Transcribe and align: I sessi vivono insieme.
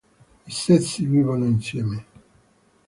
I 0.47 0.51
sessi 0.51 1.05
vivono 1.05 1.45
insieme. 1.45 2.05